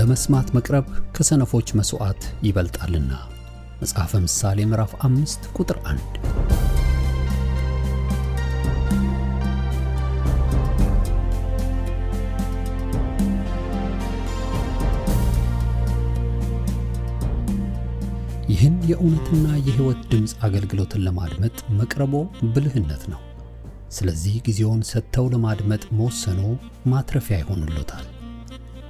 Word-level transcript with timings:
ለመስማት 0.00 0.48
መቅረብ 0.56 0.86
ከሰነፎች 1.16 1.70
መሥዋዕት 1.78 2.22
ይበልጣልና። 2.46 3.12
መጽሐፈ 3.80 4.12
ምሳሌ 4.24 4.66
ምዕራፍ 4.66 4.92
አምስት 5.06 5.42
ቁጥር 5.56 5.78
አንድ 5.86 6.14
ይህን 18.52 18.76
የእውነትና 18.90 19.46
የሕይወት 19.58 20.00
ድምፅ 20.12 20.32
አገልግሎትን 20.46 21.04
ለማድመጥ 21.06 21.56
መቅረቦ 21.80 22.14
ብልህነት 22.54 23.02
ነው። 23.12 23.20
ስለዚህ 23.90 24.34
ጊዜውን 24.46 24.80
ሰጥተው 24.90 25.26
ለማድመጥ 25.32 25.82
መወሰኖ 25.98 26.40
ማትረፊያ 26.86 27.38
ይሆኑሎታል። 27.40 28.06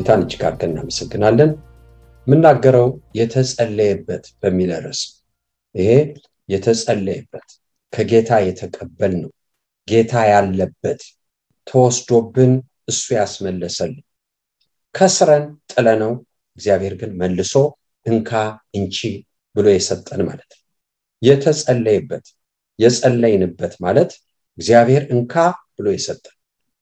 ጌታን 0.00 0.22
እጅግ 0.24 0.42
አድርገን 0.48 0.70
እናመሰግናለን። 0.72 1.50
የምናገረው 2.26 2.86
የተጸለየበት 3.18 4.24
በሚል 4.40 4.70
ርዕስ 4.84 5.00
ይሄ 5.74 5.90
የተጸለየበት 6.48 7.48
ከጌታ 7.92 8.30
የተቀበል 8.46 9.12
ነው። 9.20 9.30
ጌታ 9.88 10.14
ያለበት 10.30 11.02
ተወስዶብን 11.66 12.52
እሱ 12.88 13.04
ያስመለሰልን 13.18 14.00
ከስረን 14.94 15.44
ጥለነው 15.72 16.12
እግዚአብሔር 16.58 16.96
ግን 17.00 17.12
መልሶ 17.20 17.54
እንካ 18.06 18.30
እንቺ 18.74 18.98
ብሎ 19.54 19.68
የሰጠን 19.74 20.22
ማለት 20.28 20.50
ነው። 20.52 20.62
የተጸለየበት 21.22 22.26
የጸለይንበት 22.78 23.76
ማለት 23.80 24.10
እግዚአብሔር 24.58 25.04
እንካ 25.14 25.34
ብሎ 25.76 25.88
የሰጠን 25.94 26.36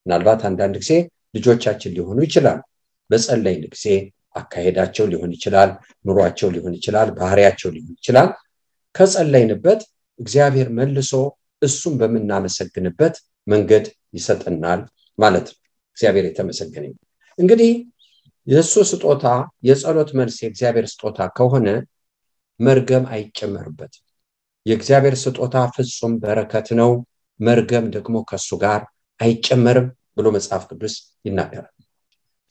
ምናልባት 0.06 0.42
አንዳንድ 0.50 0.76
ጊዜ 0.82 0.92
ልጆቻችን 1.34 1.94
ሊሆኑ 1.97 2.19
ይችላሉ። 2.26 2.60
በጸለይን 3.10 3.64
ጊዜ 3.74 3.86
አካሄዳቸው 4.36 5.04
ሊሆን 5.12 5.30
ይችላል፣ 5.36 5.70
ኑሯቸው 6.04 6.48
ሊሆን 6.54 6.74
ይችላል፣ 6.78 7.08
ባህሪያቸው 7.16 7.70
ሊሆን 7.74 7.94
ይችላል። 7.96 8.28
ከጸለይንበት 8.94 9.80
እግዚአብሔር 10.20 10.69
መልሶ 10.78 11.12
እሱን 11.62 11.94
በምናመሰግንበት 12.00 13.14
መንገድ 13.47 13.84
ይሰጠናል 14.14 14.80
ማለት 15.18 15.47
ነው። 15.50 15.58
እግዚአብሔር 15.97 16.24
የተመሰገነ 16.28 16.84
እንግዲህ 17.38 17.70
የእሱ 18.47 18.74
ስጦታ 18.91 19.24
የጸሎት 19.68 20.10
መልስ 20.18 20.36
የእግዚአብሔር 20.42 20.86
ስጦታ 20.92 21.20
ከሆነ 21.36 21.66
መርገም 22.60 23.04
አይጨመርበትም። 23.12 24.04
የእግዚአብሔር 24.66 25.14
ስጦታ 25.22 25.56
ፍጹም 25.74 26.14
በረከት 26.22 26.68
ነው፣ 26.80 26.91
መርገም 27.41 27.86
ደግሞ 27.97 28.16
ከሱ 28.30 28.48
ጋር 28.62 28.80
አይጨመርም 29.20 29.86
ብሎ 30.16 30.26
መጽሐፍ 30.36 30.62
ቅዱስ 30.70 30.94
ይናገራል። 31.24 31.74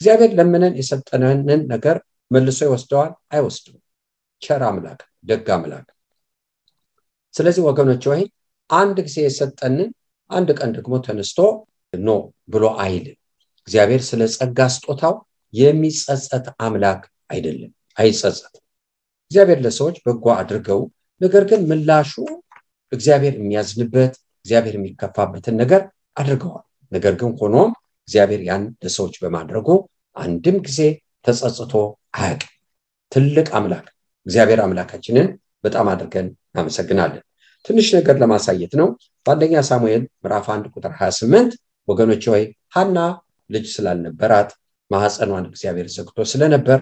እግዚአብሔር 0.01 0.31
ለምነን 0.39 0.73
የሰጠነንን 0.79 1.61
ነገር 1.71 1.97
መልሶ 2.31 2.59
ይወስደዋል? 2.65 3.11
አይወስድም። 3.33 3.77
ቸር 4.41 4.61
አምላክ፣ 4.67 4.99
ደግ 5.23 5.47
አምላክ። 5.55 5.87
ስለዚህ 7.33 7.61
ወገኖች 7.67 8.03
ወይ 8.11 8.21
አንድ 8.69 8.97
ጊዜ 9.07 9.17
የሰጠንን 9.25 9.89
አንድ 10.29 10.49
ቀን 10.59 10.69
ደግሞ 10.77 10.93
ተነስቶ 11.05 11.39
no 11.93 12.09
ብሎ 12.53 12.63
አይልም። 12.83 13.17
እግዚአብሔር 13.67 14.01
ስለ 14.07 14.21
ጸጋ 14.35 14.59
ስጦታው 14.75 15.13
የሚጸጸት 15.53 16.45
አምላክ 16.65 17.01
አይደለም፣ 17.29 17.71
አይጸጸትም። 17.97 18.63
እግዚአብሔር 19.31 19.59
ለሰዎች 19.65 19.95
በጎ 20.05 20.25
አድርገው 20.37 20.81
ነገር 21.21 21.43
ግን 21.49 21.61
ምላሹ 21.69 22.11
እግዚአብሔር 22.91 23.33
የሚያዝንበት 23.37 24.13
እግዚአብሔር 24.45 24.75
የሚከፋበትን 24.77 25.55
ነገር 25.61 25.81
አድርገዋል። 26.17 26.65
ነገር 26.91 27.13
ግን 27.19 27.31
ሆኖም 27.39 27.71
እግዚአብሔር 28.07 28.41
ያን 28.47 28.63
ለሰዎች 28.83 29.15
በማድረጉ 29.23 29.67
አንድም 30.15 30.57
ጊዜ 30.67 30.79
ተጸጽቶ 31.25 31.73
አያውቅም። 32.17 32.53
ትልቅ 33.11 33.47
አምላክ 33.57 33.85
እግዚአብሔር 34.25 34.59
አምላካችንን 34.63 35.27
በጣም 35.63 35.87
አድርገን 35.91 36.27
እናመሰግናለን። 36.47 37.23
ትንሽ 37.65 37.87
ነገር 37.97 38.15
ለማሳየት 38.21 38.73
ነው። 38.79 38.87
በአንደኛ 39.25 39.63
ሳሙኤል 39.69 40.03
ምዕራፍ 40.17 40.45
አንድ 40.53 40.65
ቁጥር 40.75 40.93
28 40.99 41.55
ወገኖች 41.87 42.23
ሆይ 42.31 42.43
ሐና 42.75 42.97
ልጅ 43.49 43.65
ስላልነበራት 43.75 44.49
ማህፀኗን 44.91 45.45
እግዚአብሔር 45.49 45.87
ዘግቶ 45.95 46.17
ስለነበር 46.31 46.79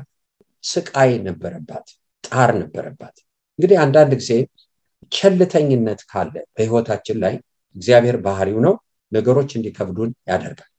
ስቃይ 0.64 1.12
ነበረባት፣ 1.28 1.88
ጣር 2.24 2.52
ነበረባት። 2.62 3.16
እንግዲህ 3.59 3.78
አንዳንድ 3.84 4.14
ጊዜ 4.22 4.31
ቸልተኝነት 5.12 6.00
ካለ 6.12 6.34
በህይወታችን 6.56 7.18
ላይ 7.24 7.35
እግዚአብሔር 7.75 8.18
ባህሪው 8.25 8.59
ነው 8.66 8.74
ነገሮች 9.12 9.50
እንዲከብዱን 9.58 10.12
ያደርጋል። 10.30 10.72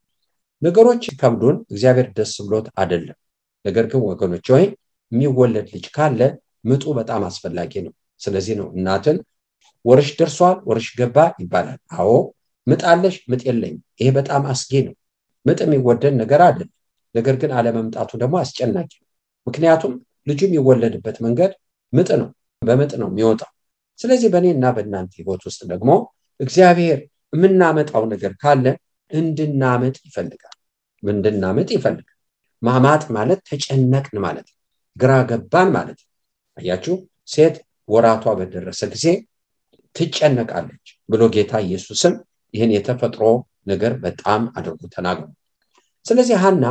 ነገሮች 0.63 1.05
ከብዱን 1.21 1.57
እግዚአብሔር 1.73 2.07
ደስ 2.17 2.35
ብሎት 2.47 2.67
አይደለም። 2.81 3.17
ነገር 3.65 3.85
ግን 3.91 4.01
ወገኖች 4.09 4.47
ወይ 4.55 4.65
የሚወለድ 5.13 5.67
ልጅ 5.75 5.87
ካለ 5.97 6.21
ምጡ 6.65 6.85
በጣም 6.99 7.23
አስፈላጊ 7.29 7.73
ነው። 7.87 7.93
ስለዚህ 8.21 8.55
ነው 8.61 8.69
እናትን 8.77 9.17
ወርሽ 9.85 10.09
ደርሷል፣ 10.19 10.57
ወርሽ 10.69 10.87
ገባ 11.01 11.17
ይባላል። 11.43 11.81
አዎ 11.97 12.11
ምጥ 12.67 12.83
አለሽ፣ 12.93 13.17
ምጥ 13.31 13.43
የለኝም። 13.49 13.83
ይሄ 14.01 14.09
በጣም 14.19 14.43
አስጊ 14.53 14.73
ነው። 14.87 14.95
ምጥ 15.47 15.59
የሚወደድ 15.65 16.15
ነገር 16.23 16.41
አይደለም። 16.47 16.73
ነገር 17.15 17.35
ግን 17.43 17.51
አለመምጣቱ 17.59 18.11
ደግሞ 18.23 18.35
አስጨናቂ 18.43 18.91
ነው። 18.97 19.07
ምክንያቱም 19.47 19.93
ልጁ 20.27 20.41
የሚወለድበት 20.47 21.17
መንገድ 21.27 21.53
ምጥ 21.93 22.09
ነው፣ 22.21 22.29
በምጥ 22.63 22.93
ነው 23.03 23.09
የሚወጣው። 23.13 23.51
ስለዚህ 23.99 24.29
በእኔ 24.33 24.47
እና 24.57 24.67
በእናንተ 24.77 25.13
ህይወት 25.21 25.43
ውስጥ 25.49 25.61
ደግሞ 25.73 25.91
እግዚአብሔር 26.41 26.99
የምናመጣው 27.33 28.03
ነገር 28.13 28.33
ካለ 28.43 28.67
እንድናምጥ 29.11 29.97
ይፈልጋል። 30.07 30.57
እንድናምጥ 31.03 31.69
ይፈልጋል። 31.77 32.13
ማማጥ 32.63 33.03
ማለት 33.17 33.41
ተጨነቅን 33.49 34.19
ማለት 34.25 34.49
ግራ 34.97 35.13
ገባን 35.31 35.69
ማለት 35.77 35.99
ነው። 36.03 36.11
አያችሁ፣ 36.59 36.95
ሴት 37.29 37.57
ወራቷ 37.89 38.25
በደረሰ 38.39 38.81
ጊዜ 38.95 39.07
ትጨነቃለች 39.97 40.87
ብሎ 41.09 41.23
ጌታ 41.35 41.53
ኢየሱስም 41.67 42.15
ይህን 42.55 42.71
የተፈጥሮ 42.75 43.23
ነገር 43.67 43.93
በጣም 44.05 44.43
አድርጎ 44.59 44.81
ተናግሯል። 44.95 45.33
ስለዚህ 46.07 46.37
ሐና 46.43 46.65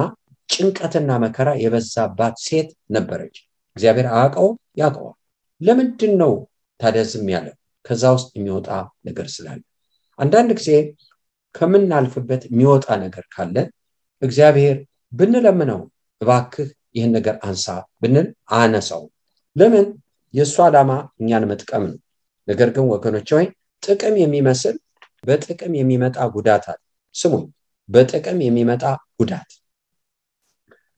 ጭንቀትና 0.49 1.11
መከራ 1.23 1.49
የበዛባት 1.61 2.35
ሴት 2.45 2.67
ነበረች። 2.91 3.35
እግዚአብሔር 3.75 4.07
አያውቀው 4.13 4.49
ያውቀዋል። 4.81 5.15
ለምንድን 5.61 6.13
ነው 6.21 6.33
ታዲያ 6.79 7.03
ያለ? 7.29 7.47
ከዛ 7.85 8.03
ውስጥ 8.15 8.29
የሚወጣ 8.37 8.69
ነገር 9.07 9.27
ስላለ 9.33 9.59
አንዳንድ 10.19 10.49
ጊዜ 10.59 10.69
ከምናልፍበት 11.55 12.41
የሚወጣ 12.47 12.87
ነገር 13.03 13.25
ካለ 13.33 13.55
እግዚአብሔር 14.21 14.77
ብንለምነው 15.13 15.81
እባክህ 16.21 16.67
ይህን 16.95 17.11
ነገር 17.17 17.35
አንሳ 17.47 17.65
ብንል 18.01 18.27
አነሳው። 18.55 19.03
ለምን? 19.55 19.85
የእሱ 20.33 20.55
ዓላማ 20.65 20.91
እኛን 21.21 21.43
መጥቀም 21.51 21.83
ነው። 21.89 21.97
ነገር 22.47 22.69
ግን 22.75 22.85
ወገኖች 22.93 23.29
ወይ 23.35 23.45
ጥቅም 23.83 24.15
የሚመስል 24.21 24.75
በጥቅም 25.23 25.73
የሚመጣ 25.79 26.17
ጉዳት 26.35 26.65
አለ። 26.71 26.79
ስሙኝ፣ 27.15 27.45
በጥቅም 27.89 28.39
የሚመጣ 28.45 28.83
ጉዳት 29.19 29.49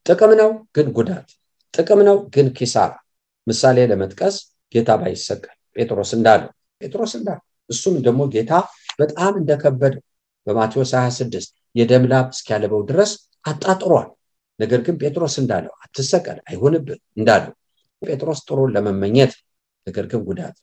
ጥቅም 0.05 0.31
ነው 0.39 0.49
ግን 0.75 0.87
ጉዳት፣ 0.97 1.27
ጥቅም 1.73 2.01
ነው 2.07 2.17
ግን 2.33 2.47
ኪሳራ። 2.57 2.91
ምሳሌ 3.47 3.77
ለመጥቀስ 3.91 4.35
ጌታ 4.73 4.89
ባይሰቀል 5.01 5.57
ጴጥሮስ 5.75 6.11
እንዳለው 6.17 6.49
ጴጥሮስ 6.81 7.13
እንዳለው 7.19 7.43
እሱም 7.69 7.95
ደግሞ 8.05 8.21
ጌታ 8.33 8.51
በጣም 8.99 9.33
እንደከበደው 9.39 10.03
በማቴዎስ 10.47 10.91
26 10.97 11.47
የደም 11.75 12.03
ላብ 12.11 12.27
እስኪያለበው 12.35 12.81
ድረስ 12.89 13.11
አጣጥሯል። 13.45 14.07
ነገር 14.59 14.79
ግን 14.85 14.95
ጴጥሮስ 15.01 15.35
እንዳለው 15.41 15.73
አትሰቀል፣ 15.83 16.37
አይሆንብህ 16.49 16.99
እንዳለው 17.17 17.53
ጴጥሮስ 18.01 18.39
ጥሩን 18.47 18.71
ለመመኘት 18.75 19.33
ነገር 19.87 20.05
ግን 20.11 20.21
ጉዳት 20.29 20.55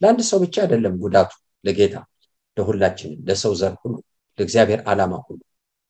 ለአንድ 0.00 0.20
ሰው 0.30 0.38
ብቻ 0.44 0.56
አይደለም 0.64 0.94
ጉዳቱ 1.04 1.30
ለጌታ 1.64 1.96
ለሁላችንም፣ 2.56 3.20
ለሰው 3.28 3.52
ዘር 3.60 3.74
ሁሉ፣ 3.82 3.94
ለእግዚአብሔር 4.38 4.80
ዓላማ 4.86 5.14
ሁሉ 5.26 5.40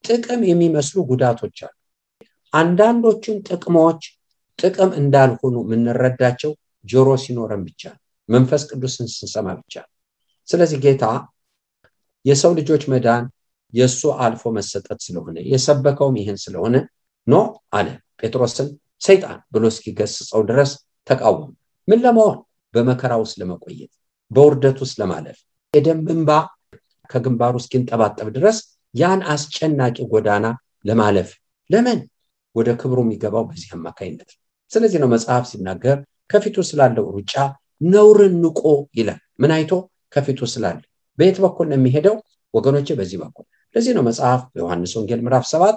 ጥቅም 0.04 0.40
የሚመስሉ 0.48 0.96
ጉዳቶች 1.10 1.58
አሉ። 1.66 1.74
አንዳንዶቹን 2.52 3.38
ጥቅሞች 3.48 4.02
ጥቅም 4.58 4.90
እንዳልሆኑ 5.00 5.56
የምንረዳቸው 5.64 6.52
ጆሮ 6.84 7.08
ሲኖረን 7.22 7.62
ብቻ 7.68 7.82
መንፈስ 8.28 8.62
ቅዱስን 8.70 9.08
ስንሰማ 9.14 9.48
ብቻ 9.60 9.74
ስለዚህ 10.48 10.78
ጌታ 10.84 11.04
የሰው 12.24 12.52
ልጆች 12.58 12.82
መዳን 12.92 13.24
የእሱ 13.72 14.02
አልፎ 14.24 14.42
መሰጠት 14.56 14.98
ስለሆነ 15.06 15.36
የሰበከውም 15.52 16.16
ይህን 16.20 16.38
ስለሆነ 16.44 16.74
ኖ 17.26 17.36
አለ 17.72 17.88
ጴጥሮስን 18.20 18.68
ሰይጣን 19.02 19.38
ብሎ 19.54 19.64
እስኪገስጸው 19.72 20.42
ድረስ 20.50 20.70
ተቃወሙ። 21.06 21.48
ምን 21.88 21.98
ለመሆን? 22.04 22.36
በመከራ 22.74 23.12
ውስጥ 23.22 23.34
ለመቆየት 23.40 23.92
በውርደት 24.30 24.78
ውስጥ 24.82 24.96
ለማለፍ 25.00 25.38
የደም 25.74 26.00
እንባ 26.14 26.30
ከግንባሩ 27.10 27.54
እስኪንጠባጠብ 27.62 28.28
ድረስ 28.36 28.58
ያን 28.94 29.20
አስጨናቂ 29.32 29.96
ጎዳና 30.12 30.46
ለማለፍ። 30.84 31.30
ለምን? 31.70 31.98
ወደ 32.56 32.68
ክብሩ 32.80 32.98
የሚገባው 33.04 33.44
በዚህ 33.48 33.70
አማካይነት 33.76 34.30
ስለዚህ 34.70 34.98
ነው 35.02 35.08
መጽሐፍ 35.14 35.44
ሲናገር 35.50 35.96
ከፊቱ 36.30 36.56
ስላለው 36.68 37.06
ሩጫ 37.16 37.34
ነውርን 37.86 38.34
ንቆ 38.44 38.60
ይላል። 38.98 39.20
ምን 39.38 39.52
አይቶ? 39.56 39.72
ከፊቱ 40.12 40.40
ስላለ 40.52 40.78
በየት 41.18 41.38
በኩል 41.44 41.66
ነው 41.70 41.76
የሚሄደው? 41.78 42.16
ወገኖቼ 42.54 42.88
በዚህ 42.98 43.18
በኩል። 43.22 43.44
ለዚህ 43.74 43.92
ነው 43.96 44.02
መጽሐፍ 44.08 44.40
በዮሐንስ 44.52 44.92
ወንጌል 44.98 45.20
ምዕራፍ 45.24 45.44
ሰባት 45.52 45.76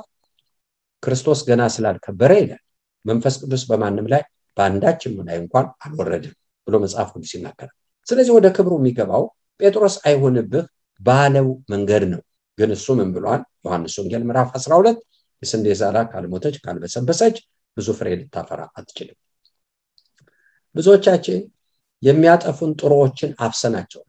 ክርስቶስ 1.04 1.39
ገና 1.48 1.62
ስላልከበረ 1.75 2.31
ይላል 2.42 2.62
መንፈስ 3.06 3.36
ቅዱስ 3.42 3.63
በማንም 3.69 4.07
ላይ 4.13 4.22
በአንዳችም 4.57 5.13
ላይ 5.28 5.38
እንኳን 5.42 5.66
አልወረድም 5.86 6.34
ብሎ 6.68 6.75
መጽሐፍ 6.84 7.10
ቅዱስ 7.13 7.31
ይናገራል። 7.36 7.75
ስለዚህ 8.07 8.31
ወደ 8.38 8.48
ክብሩ 8.56 8.74
የሚገባው 8.80 9.24
ጴጥሮስ 9.60 9.95
አይሆንብህ 10.07 10.66
ባለው 11.00 11.48
መንገድ 11.74 12.04
ነው። 12.13 12.22
ግን 12.57 12.69
እሱ 12.75 12.88
ምን 13.00 13.10
ብሏል? 13.16 13.42
ዮሐንስ 13.66 13.95
ወንጌል 14.00 14.24
ምዕራፍ 14.28 14.50
12 14.57 15.00
የስንዴ 15.42 15.68
ዛላ 15.81 15.98
ካልሞተች 16.12 16.56
ካልበሰበሰች 16.63 17.36
ብዙ 17.78 17.88
ፍሬ 17.98 18.07
ልታፈራ 18.19 18.62
አትችልም። 18.78 19.18
ብዙዎቻችን 20.75 21.39
የሚያጠፉን 22.04 22.72
ጥሩዎችን 22.80 23.31
አፍሰናቸው 23.39 24.01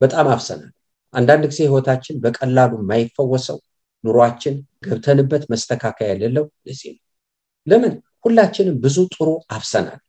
በጣም 0.00 0.26
አፍሰናል 0.34 0.70
አንዳንድ 1.14 1.44
ጊዜ 1.50 1.60
ህይወታችን 1.66 2.16
በቀላሉ 2.24 2.72
የማይፈወሰው 2.80 3.58
ኑሯችን 4.04 4.54
ገብተንበት 4.84 5.42
መስተካከያ 5.52 6.08
የሌለው 6.12 6.44
ለዚህ 6.66 6.90
ነው። 6.94 7.02
ለምን? 7.66 7.94
ሁላችንም 8.24 8.76
ብዙ 8.84 8.96
ጥሩ 9.14 9.28
አፍሰናል 9.56 10.00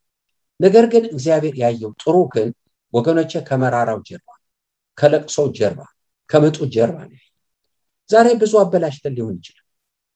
ነገር 0.60 0.86
ግን 0.94 1.04
እግዚአብሔር 1.12 1.56
ያየው 1.62 1.92
ጥሩ 2.02 2.16
ግን 2.34 2.50
ወገኖቼ 2.94 3.32
ከመራራው 3.48 4.00
ጀርባ 4.08 4.30
ከለቅሶ 4.98 5.38
ጀርባ 5.58 5.82
ከምጡ 6.30 6.58
ጀርባ 6.76 6.98
ነው 7.06 7.20
ዛሬ 8.10 8.28
ብዙ 8.42 8.54
አበላሽተን 8.62 9.14
ሊሆን 9.18 9.36
ይችላል። 9.40 9.66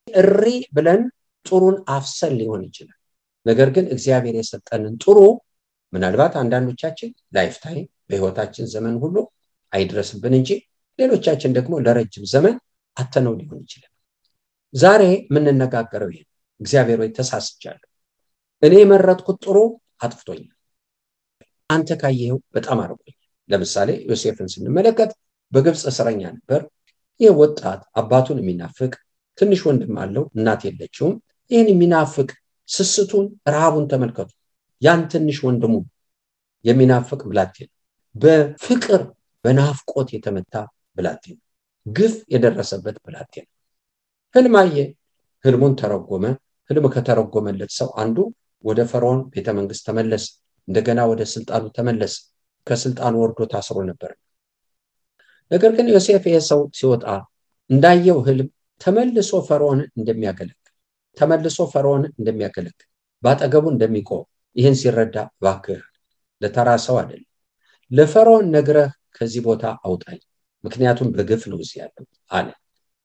እሪ 0.08 0.44
ብለን 0.76 1.02
ጥሩን 1.46 1.76
አፍሰን 1.88 2.32
ሊሆን 2.40 2.62
ይችላል። 2.68 2.98
ነገር 3.46 3.68
ግን 3.76 3.86
እግዚአብሔር 3.94 4.36
የሰጠንን 4.38 4.94
ጥሩ 5.04 5.18
ምናልባት 5.92 6.34
አንዳንዶቻችን 6.40 7.10
ላይፍታይም 7.36 7.86
በህይወታችን 8.08 8.66
ዘመን 8.66 8.94
ሁሉ 9.02 9.16
አይድረስብን 9.76 10.34
እንጂ 10.38 10.50
ሌሎቻችን 10.98 11.54
ደግሞ 11.56 11.74
ለረጅም 11.84 12.24
ዘመን 12.32 12.54
አተነው 12.96 13.34
ሊሆን 13.40 13.60
ይችላል። 13.64 13.92
ዛሬ 14.74 15.02
የምንነጋገረው 15.26 16.10
ይሄ 16.12 16.22
እግዚአብሔር 16.60 16.98
ወይ 17.02 17.10
ተሳስቻለሁ። 17.18 17.88
እኔ 18.62 18.74
የመረጥኩት 18.80 19.38
ጥሩ 19.44 19.56
አጥፍቶኛል። 20.00 20.52
አንተ 21.70 21.90
ካየኸው 22.00 22.38
በጣም 22.56 22.78
አርቆኛል። 22.84 23.16
ለምሳሌ 23.48 23.90
ዮሴፍን 24.10 24.48
ስንመለከት 24.52 25.10
በግብፅ 25.52 25.82
እስረኛ 25.90 26.22
ነበር። 26.36 26.60
ይህ 27.20 27.32
ወጣት 27.40 27.80
አባቱን 28.00 28.38
የሚናፍቅ 28.40 28.92
ትንሽ 29.38 29.60
ወንድም 29.68 29.94
አለው 30.02 30.24
እናት 30.36 30.62
የለችውም። 30.66 31.14
ይህን 31.50 31.68
የሚናፍቅ 31.72 32.28
ስስቱን 32.68 33.24
ረሃቡን 33.48 33.86
ተመልከቱ። 33.92 34.30
ያን 34.82 35.02
ትንሽ 35.12 35.38
ወንድሙ 35.46 35.74
የሚናፍቅ 36.64 37.20
ብላቴን 37.28 37.70
በፍቅር 38.14 39.02
በናፍቆት 39.46 40.08
የተመታ 40.14 40.54
ብላቴን 40.96 41.36
ግፍ 41.86 42.14
የደረሰበት 42.34 42.96
ብላቴን 43.04 43.46
ህልማየ 44.34 44.76
ህልሙን 45.44 45.74
ተረጎመ። 45.80 46.24
ህልም 46.70 46.86
ከተረጎመለት 46.94 47.70
ሰው 47.72 47.88
አንዱ 48.02 48.16
ወደ 48.64 48.80
ፈርዖን 48.92 49.20
ቤተመንግስት 49.32 49.84
ተመለሰ። 49.88 50.24
እንደገና 50.68 51.00
ወደ 51.10 51.22
ስልጣኑ 51.34 51.64
ተመለሰ። 51.76 52.14
ከስልጣኑ 52.66 53.14
ወርዶ 53.22 53.40
ታስሮ 53.52 53.76
ነበር። 53.90 54.10
ነገር 55.50 55.70
ግን 55.76 55.86
ዮሴፍ 55.94 56.24
ይሄ 56.28 56.36
ሰው 56.48 56.60
ሲወጣ 56.78 57.04
እንዳየው 57.70 58.18
ህልም 58.28 58.48
ተመልሶ 58.80 59.30
ፈርዖንን 59.48 59.88
እንደሚያገለግል 59.98 60.72
ተመልሶ 61.16 61.58
ፈርዖንን 61.74 62.12
እንደሚያገለግል 62.18 62.86
በአጠገቡ 63.22 63.64
እንደሚቆም 63.74 64.24
ይህን 64.56 64.76
ሲረዳ 64.80 65.16
ባክህ 65.42 65.82
ለተራ 66.40 66.68
ሰው 66.86 66.96
አይደለም። 66.98 67.28
ለፈርዖን 67.90 68.46
ነግረህ 68.54 68.90
ከዚህ 69.16 69.40
ቦታ 69.46 69.64
አውጣኝ። 69.84 70.20
ምክንያቱም 70.64 71.08
በግፍ 71.14 71.42
ነው 71.50 71.58
እዚህ 71.64 71.76
ያለው 71.82 72.04
አለ። 72.30 72.48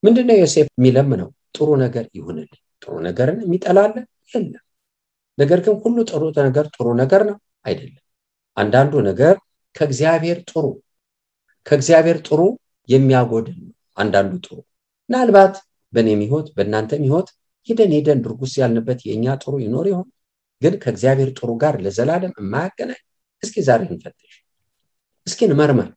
ምንድነው 0.03 0.37
ዮሴፍ 0.41 0.67
የሚለምነው? 0.71 1.27
ጥሩ 1.55 1.67
ነገር 1.83 2.05
ይሁንልኝ። 2.17 2.51
ጥሩ 2.81 2.93
ነገርን 3.07 3.39
የሚጠላለ 3.43 3.95
የለም። 4.31 4.63
ነገር 5.37 5.59
ግን 5.65 5.75
ሁሉ 5.83 5.97
ጥሩ 6.09 6.21
ነገር 6.39 6.65
ጥሩ 6.75 6.87
ነገር 7.01 7.21
ነው? 7.29 7.37
አይደለም። 7.65 8.03
አንዳንዱ 8.57 8.93
ነገር 9.09 9.35
ከእግዚአብሔር 9.75 10.39
ጥሩ 10.49 10.65
ከእግዚአብሔር 11.65 12.17
ጥሩ 12.27 12.39
የሚያጎድል 12.89 13.57
ነው። 13.61 13.73
አንዳንዱ 13.97 14.31
ጥሩ። 14.45 14.55
ምናልባት 15.09 15.53
በእኔም 15.93 16.21
ህይወት 16.25 16.47
በእናንተም 16.57 17.03
ህይወት 17.07 17.29
ሂደን 17.69 17.91
ሂደን 17.95 18.19
ድርጉስ 18.25 18.53
ያልንበት 18.61 18.99
የእኛ 19.07 19.25
ጥሩ 19.43 19.53
ይኖር 19.63 19.85
ይሆን? 19.91 20.07
ግን 20.61 20.73
ከእግዚአብሔር 20.83 21.29
ጥሩ 21.37 21.49
ጋር 21.63 21.75
ለዘላለም 21.83 22.33
የማያገናኝ። 22.39 23.01
እስኪ 23.43 23.55
ዛሬ 23.67 23.81
እንፈትሽ። 23.89 24.33
እስኪ 25.27 25.39
እንመርመር 25.47 25.89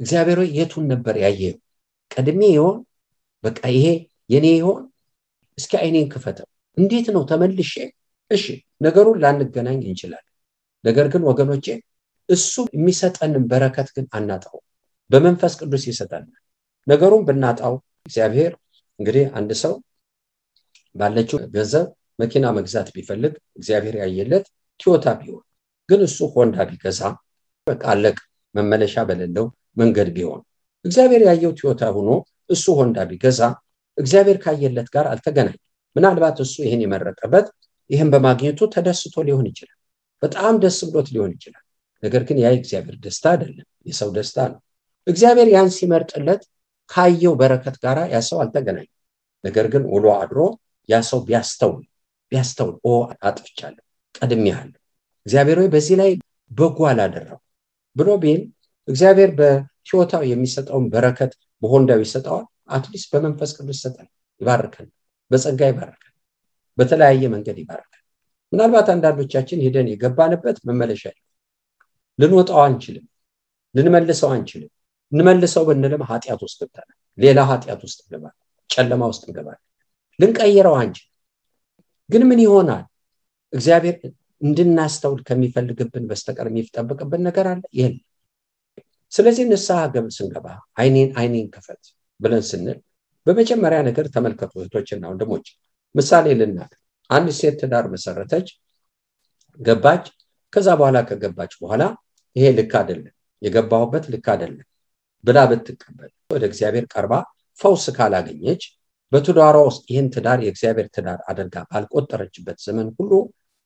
እግዚአብሔር 0.00 0.40
የቱን 0.58 0.84
ነበር 0.92 1.14
ያየው 1.24 1.56
ቀድሜ 2.10 2.40
ይሆን? 2.54 2.78
በቃ 3.44 3.60
ይሄ 3.76 3.86
የኔ 4.30 4.46
ይሆን? 4.56 4.82
እስኪ 5.58 5.72
አይኔን 5.80 6.06
ክፈተው። 6.12 6.46
እንዴት 6.76 7.06
ነው 7.14 7.22
ተመልሼ? 7.30 7.74
እሺ 8.30 8.44
ነገሩን 8.80 9.16
ላንገናኝ 9.22 9.78
እንችላለን። 9.84 10.26
ነገር 10.84 11.06
ግን 11.12 11.22
ወገኖቼ 11.30 11.66
እሱ 12.28 12.54
የሚሰጠንን 12.76 13.44
በረከት 13.50 13.88
ግን 13.96 14.06
አናጣው። 14.16 14.58
በመንፈስ 15.10 15.52
ቅዱስ 15.60 15.84
ይሰጠናል። 15.90 16.40
ነገሩን 16.86 17.22
ብናጣው 17.28 17.74
እግዚአብሔር 18.06 18.52
እንግዲህ 18.98 19.24
አንድ 19.38 19.50
ሰው 19.62 19.74
ባለችው 20.94 21.38
ገንዘብ 21.54 21.86
መኪና 22.18 22.46
መግዛት 22.56 22.88
ቢፈልግ 22.94 23.32
እግዚአብሔር 23.58 23.94
ያየለት 24.02 24.46
ቲዮታ 24.80 25.06
ቢሆን 25.20 25.44
ግን 25.88 26.00
እሱ 26.06 26.18
ሆንዳ 26.34 26.64
ቢገዛ 26.70 27.00
በቃ 27.66 27.82
አለቅ 27.92 28.16
መመለሻ 28.54 29.04
በሌለው 29.08 29.46
መንገድ 29.76 30.08
ቢሆን። 30.16 30.40
እግዚአብሔር 30.84 31.22
ያየው 31.28 31.52
ቲዮታ 31.58 31.82
ሆኖ 31.96 32.10
እሱ 32.50 32.64
ሆንዳ 32.78 32.98
ቢገዛ 33.10 33.40
እግዚአብሔር 33.98 34.38
ካየለት 34.44 34.88
ጋር 34.94 35.06
አልተገናኝ 35.10 35.56
ምናልባት 35.96 36.36
እሱ 36.44 36.54
ይህን 36.66 36.82
የመረጠበት 36.84 37.46
ይህን 37.90 38.08
በማግኘቱ 38.12 38.60
ተደስቶ 38.74 39.14
ሊሆን 39.28 39.46
ይችላል። 39.50 39.76
በጣም 40.22 40.54
ደስ 40.62 40.78
ብሎት 40.88 41.08
ሊሆን 41.14 41.32
ይችላል። 41.36 41.64
ነገር 42.02 42.22
ግን 42.28 42.36
ያ 42.42 42.50
እግዚአብሔር 42.58 42.96
ደስታ 43.04 43.24
አይደለም 43.34 43.66
የሰው 43.86 44.10
ደስታ 44.16 44.38
ነው። 44.52 44.60
እግዚአብሔር 45.06 45.48
ያን 45.54 45.68
ሲመርጥለት 45.76 46.42
ካየው 46.90 47.34
በረከት 47.40 47.76
ጋር 47.84 47.98
ያ 48.12 48.18
ሰው 48.28 48.38
አልተገናኝ 48.42 48.88
ነገር 49.44 49.66
ግን 49.72 49.82
ውሎ 49.92 50.06
አድሮ 50.16 50.38
ያ 50.88 50.98
ሰው 51.10 51.20
ቢያስተውል 51.26 51.84
ቢያስተውል 52.32 52.74
ኦ 52.84 52.92
አጥፍቻለሁ 53.28 53.84
ቀድሜያለሁ 54.14 54.78
እግዚአብሔር 55.26 55.58
ወይ 55.62 55.68
በዚህ 55.74 55.96
ላይ 56.00 56.10
በጎ 56.50 56.78
አላደረው 56.90 57.38
ብሎ 57.96 58.08
ቢል 58.22 58.40
እግዚአብሔር 58.90 59.30
በህይወታው 59.38 60.22
የሚሰጠውን 60.30 60.86
በረከት 60.92 61.32
በሆንዳው 61.62 62.00
ይሰጠዋል። 62.04 62.46
አትሊስት 62.70 63.08
በመንፈስ 63.12 63.50
ቅዱስ 63.56 63.78
ይሰጣል 63.78 64.08
ይባርከን 64.40 64.88
በጸጋ 65.30 65.60
ይባርከን 65.70 66.12
በተለያየ 66.78 67.22
መንገድ 67.34 67.56
ይባርከን። 67.62 67.96
ምናልባት 68.52 68.88
አንዳንዶቻችን 68.94 69.62
ሄደን 69.64 69.88
የገባንበት 69.92 70.58
መመለሻ 70.68 71.02
ልንወጣው 72.18 72.60
አንችልም 72.66 73.04
ልንመልሰው 73.74 74.30
አንችልም። 74.36 74.70
እንመልሰው 75.12 75.64
ብንልም 75.68 76.02
ኃጢአት 76.10 76.40
ውስጥ 76.46 76.58
ገብተናል 76.62 76.96
ሌላ 77.18 77.40
ኃጢአት 77.50 77.80
ውስጥ 77.86 77.98
እንገባል 78.04 78.34
ጨለማ 78.70 79.02
ውስጥ 79.12 79.22
እንገባል 79.28 79.58
ልንቀይረው 80.18 80.74
አንችል 80.80 81.06
ግን 82.10 82.22
ምን 82.28 82.40
ይሆናል? 82.44 82.84
እግዚአብሔር 83.52 83.96
እንድናስተውል 84.40 85.20
ከሚፈልግብን 85.28 86.04
በስተቀር 86.10 86.46
የሚጠብቅብን 86.50 87.22
ነገር 87.28 87.46
አለ? 87.52 87.62
የለም 87.78 88.00
ስለዚህ 89.12 89.44
ንስሐ 89.50 89.78
ገብ 89.94 90.06
ስንገባ 90.16 90.46
አይኔን 90.76 91.10
አይኔን 91.20 91.46
ክፈት 91.54 91.82
ብለን 92.20 92.42
ስንል 92.50 92.78
በመጀመሪያ 93.26 93.78
ነገር 93.88 94.06
ተመልከቱ 94.14 94.52
እህቶችና 94.60 95.04
ወንድሞች። 95.10 95.46
ምሳሌ 95.94 96.26
ልናገር። 96.40 96.78
አንድ 97.10 97.28
ሴት 97.38 97.54
ትዳር 97.60 97.84
መሰረተች 97.94 98.48
ገባች። 99.60 100.04
ከዛ 100.52 100.68
በኋላ 100.80 100.98
ከገባች 101.08 101.52
በኋላ 101.60 101.82
ይሄ 102.36 102.46
ልክ 102.58 102.72
አይደለም 102.80 103.14
የገባሁበት 103.42 104.04
ልክ 104.12 104.26
አይደለም 104.34 104.66
ብላ 105.24 105.38
ብትቀበል 105.50 106.10
ወደ 106.30 106.42
እግዚአብሔር 106.50 106.84
ቀርባ 106.94 107.12
ፈውስ 107.58 107.84
ካላገኘች 107.96 108.62
በትዳሯ 109.12 109.56
ውስጥ 109.68 109.82
ይህን 109.92 110.08
ትዳር 110.14 110.38
የእግዚአብሔር 110.44 110.88
ትዳር 110.96 111.20
አድርጋ 111.30 111.56
ባልቆጠረችበት 111.70 112.58
ዘመን 112.66 112.88
ሁሉ 112.98 113.12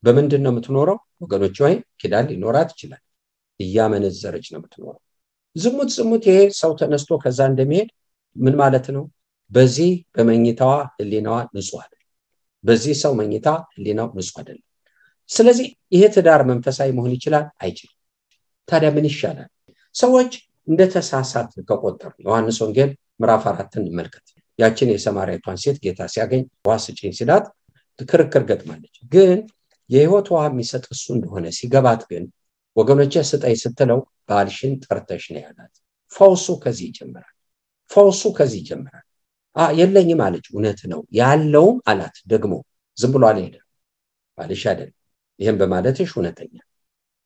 በምንድን 0.03 0.41
ነው 0.45 0.51
የምትኖረው? 0.53 0.97
ወገኖች 1.23 1.57
ወይ 1.63 1.73
ኪዳን 2.01 2.25
ሊኖራት 2.31 2.69
ይችላል። 2.75 3.01
እያመነዘረች 3.59 4.45
ነው 4.53 4.59
የምትኖረው 4.59 5.01
ዝሙት 5.55 5.89
ዝሙት 5.95 6.23
ይሄ 6.29 6.37
ሰው 6.59 6.71
ተነስቶ 6.79 7.11
ከዛ 7.23 7.39
እንደሚሄድ 7.51 7.89
ምን 8.35 8.55
ማለት 8.61 8.87
ነው? 8.95 9.03
በዚህ 9.51 9.91
በመኝታዋ 10.15 10.71
ህሊናዋ 10.95 11.35
ንጹህ 11.55 11.79
አይደለም። 11.83 12.01
በዚህ 12.63 12.93
ሰው 13.03 13.11
መኝታ 13.19 13.47
ህሊናው 13.75 14.07
ንጹህ 14.17 14.37
አይደለም። 14.41 14.65
ስለዚህ 15.29 15.65
ይሄ 15.95 16.03
ትዳር 16.15 16.41
መንፈሳዊ 16.49 16.89
መሆን 16.97 17.11
ይችላል? 17.17 17.45
አይችልም። 17.63 17.95
ታዲያ 18.67 18.89
ምን 18.95 19.05
ይሻላል? 19.09 19.49
ሰዎች 19.95 20.31
እንደ 20.67 20.81
ተሳሳት 20.93 21.51
ከቆጠሩ 21.69 22.11
ዮሐንስ 22.25 22.57
ወንጌል 22.63 22.91
ምዕራፍ 23.19 23.43
አራትን 23.51 23.83
እንመልከት። 23.83 24.25
ያችን 24.59 24.89
የሰማርያቷን 24.93 25.57
ሴት 25.63 25.77
ጌታ 25.83 26.01
ሲያገኝ 26.13 26.43
ውሃ 26.65 26.75
ስጪኝ 26.85 27.13
ሲላት 27.17 27.45
ክርክር 28.09 28.43
ገጥማለች። 28.49 28.95
ግን 29.11 29.39
የህይወት 29.89 30.27
ውሃ 30.33 30.43
የሚሰጥ 30.49 30.85
እሱ 30.93 31.05
እንደሆነ 31.15 31.45
ሲገባት 31.57 32.01
ግን 32.11 32.23
ወገኖቼ 32.77 33.13
ስጠኝ 33.29 33.55
ስትለው 33.63 33.99
ባልሽን 34.29 34.73
ጠርተሽ 34.83 35.23
ነው 35.33 35.41
ያላት። 35.41 35.73
ፈውሱ 36.13 36.47
ከዚህ 36.63 36.85
ይጀምራል። 36.89 37.33
ፈውሱ 37.91 38.21
ከዚህ 38.37 38.59
ይጀምራል። 38.63 39.05
የለኝም 39.75 40.21
አለች። 40.25 40.45
እውነት 40.53 40.79
ነው። 40.91 41.01
ያለውም 41.19 41.77
አላት። 41.85 42.15
ደግሞ 42.27 42.53
ዝም 42.97 43.11
ብሎ 43.13 43.23
አልሄደ 43.29 43.55
ባልሽ 44.37 44.63
አይደለም። 44.71 44.95
ይህም 45.39 45.57
በማለትሽ 45.61 46.09
እውነተኛ። 46.15 46.55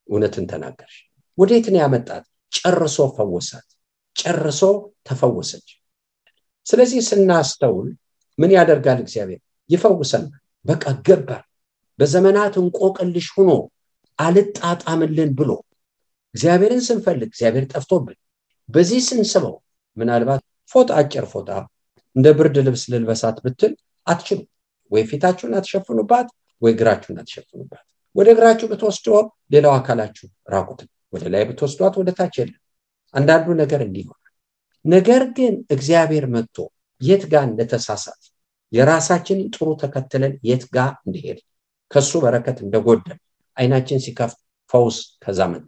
እውነትን 0.08 0.46
ተናገርሽ። 0.52 0.98
ወዴት 1.38 1.66
ነው 1.74 1.80
ያመጣት? 1.84 2.24
ጨርሶ 2.52 2.98
ፈወሳት። 3.16 3.68
ጨርሶ 4.16 4.62
ተፈወሰች። 5.08 5.68
ስለዚህ 6.68 7.00
ስናስተውል 7.10 7.90
ምን 8.38 8.52
ያደርጋል? 8.58 9.00
እግዚአብሔር 9.04 9.40
ይፈውሰናል 9.70 10.34
በቃ 10.66 10.84
ገባ 11.08 11.30
በዘመናት 12.00 12.54
እንቆቅልሽ 12.62 13.28
ሆኖ 13.36 13.52
አልጣጣምልን 14.20 15.32
ብሎ 15.40 15.52
እግዚአብሔርን 16.36 16.82
ስንፈልግ 16.88 17.30
እግዚአብሔር 17.30 17.66
ጠፍቶብን 17.74 18.18
በዚህ 18.70 19.02
ስንስበው 19.08 19.56
ምናልባት 19.98 20.42
ፎጣ 20.72 20.90
አጭር 21.00 21.26
ፎጣ 21.32 21.50
እንደ 22.16 22.28
ብርድ 22.38 22.58
ልብስ 22.68 22.84
ልልበሳት 22.92 23.38
ብትል 23.46 23.74
አትችሉ 24.08 24.40
ወይ 24.92 25.04
ፊታችሁን 25.10 25.54
አትሸፍኑባት 25.58 26.28
ወይ 26.62 26.72
እግራችሁን 26.76 27.18
አትሸፍኑባት። 27.22 27.84
ወደ 28.16 28.28
እግራችሁ 28.34 28.68
ብትወስዶ 28.72 29.08
ሌላው 29.52 29.74
አካላችሁ 29.76 30.26
ራቁት 30.54 30.80
ወደ 31.14 31.24
ላይ 31.34 31.44
ብትወስዷት 31.50 31.94
ወደ 32.02 32.10
ታች 32.18 32.36
የለም። 32.40 32.60
አንዳንዱ 33.14 33.48
ነገር 33.62 33.82
እንዲህ 33.86 34.08
ነገር 34.86 35.24
ግን 35.38 35.54
እግዚአብሔር 35.76 36.26
መጥቶ 36.36 36.58
የት 37.02 37.24
ጋር 37.32 37.44
እንደተሳሳት 37.50 38.22
የራሳችንን 38.74 39.48
ጥሩ 39.56 39.68
ተከትለን 39.82 40.34
የት 40.50 40.64
ጋር 40.76 40.92
እንደሄድ 41.06 41.40
ከሱ 41.92 42.12
በረከት 42.24 42.58
እንደጎደል 42.66 43.20
አይናችን 43.58 44.04
ሲከፍት 44.06 44.40
ፈውስ 44.72 44.98
ከዛ 45.24 45.40
መጣ 45.54 45.68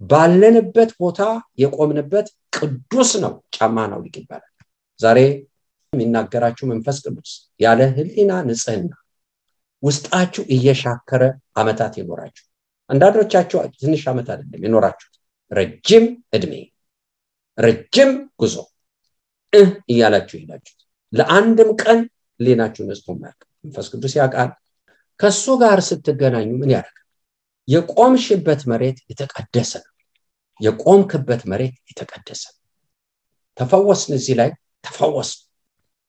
ባለንበት 0.00 0.90
ቦታ 1.00 1.20
የቆምንበት 1.58 2.26
ቅዱስ 2.56 3.10
ነው። 3.24 3.32
ጫማ 3.56 3.76
ሊቅ 3.94 4.14
ይባላል። 4.20 4.52
ዛሬ 5.00 5.18
የሚናገራችሁ 5.92 6.64
መንፈስ 6.72 6.96
ቅዱስ 7.04 7.32
ያለ 7.60 7.80
ህሊና 7.96 8.32
ንጽህና 8.48 8.92
ውስጣችሁ 9.82 10.42
እየሻከረ 10.54 11.22
አመታት 11.60 11.94
ይኖራችሁ 12.00 12.44
አንዳንዶቻችሁ 12.90 13.58
ትንሽ 13.76 14.02
ዓመት 14.12 14.28
አይደለም 14.32 14.62
የኖራችሁት 14.66 15.14
ረጅም 15.52 16.04
እድሜ 16.36 16.52
ረጅም 17.58 18.10
ጉዞ 18.40 18.56
እህ 19.52 19.70
እያላችሁ 19.92 20.36
ሄዳችሁት 20.42 20.80
ለአንድም 21.12 21.70
ቀን 21.82 21.98
ሌናችሁ 22.40 22.84
ነጽቶ 22.88 23.06
መንፈስ 23.64 23.86
ቅዱስ 23.92 24.14
ያውቃል። 24.18 24.50
ከሱ 25.20 25.44
ጋር 25.60 25.78
ስትገናኙ 25.88 26.48
ምን 26.60 26.70
ያደርጋል 26.74 27.03
የቆምሽበት 27.68 28.60
መሬት 28.70 28.98
የተቀደሰ 29.10 29.72
ነው። 29.84 29.92
የቆምክበት 30.60 31.42
መሬት 31.50 31.76
የተቀደሰ 31.90 32.42
ነው። 32.52 32.60
ተፈወስን 33.56 34.12
እዚህ 34.18 34.34
ላይ 34.40 34.50
ተፈወስ 34.84 35.30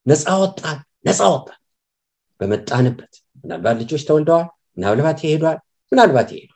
ነፃ 0.06 0.26
ወጣን 0.42 0.78
ነፃ 1.08 1.22
ወጣን። 1.36 1.60
በመጣንበት 2.40 3.14
ምናልባት 3.44 3.76
ልጆች 3.82 4.04
ተወልደዋል 4.08 4.48
ምናልባት 4.78 5.20
ይሄዷል 5.26 5.58
ምናልባት 5.92 6.30
ይሄዷል። 6.34 6.52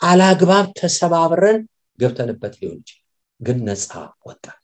አላግባብ 0.00 0.66
ተሰባብረን 0.78 1.58
ገብተንበት 1.98 2.54
ሊሆን 2.60 2.78
ይችላል 2.82 3.02
ግን 3.40 3.58
ነፃ 3.68 3.90
ወጣን። 4.26 4.58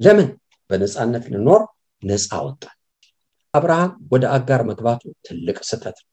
ለምን? 0.00 0.28
በነፃነት 0.70 1.24
ልኖር 1.32 1.62
ነፃ 2.02 2.30
ወጣን። 2.46 2.74
አብርሃም 3.54 3.90
ወደ 4.12 4.24
አጋር 4.36 4.60
መግባቱ 4.70 5.02
ትልቅ 5.26 5.58
ስተት 5.62 5.96
ነው። 6.02 6.10